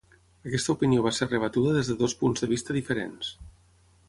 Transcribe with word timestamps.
Aquesta 0.51 0.71
opinió 0.77 1.03
va 1.07 1.11
ser 1.17 1.27
rebatuda 1.27 1.75
des 1.77 1.93
de 1.93 1.99
dos 2.01 2.17
punts 2.23 2.45
de 2.45 2.51
vista 2.55 2.79
diferents. 2.79 3.31